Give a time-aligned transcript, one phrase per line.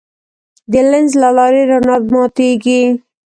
[0.71, 2.81] د لینز له لارې رڼا ماتېږي.